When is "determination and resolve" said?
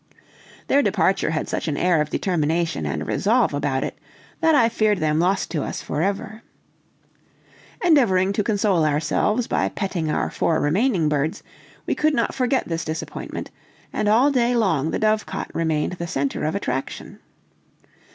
2.09-3.53